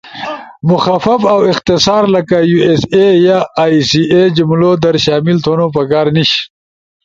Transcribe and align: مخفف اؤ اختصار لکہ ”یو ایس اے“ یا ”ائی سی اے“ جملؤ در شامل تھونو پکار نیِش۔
مخفف 0.69 1.21
اؤ 1.33 1.41
اختصار 1.53 2.03
لکہ 2.13 2.37
”یو 2.49 2.59
ایس 2.67 2.81
اے“ 2.93 3.05
یا 3.25 3.39
”ائی 3.63 3.79
سی 3.89 4.01
اے“ 4.11 4.21
جملؤ 4.35 4.71
در 4.83 4.95
شامل 5.05 5.37
تھونو 5.43 5.67
پکار 5.75 6.05
نیِش۔ 6.15 6.31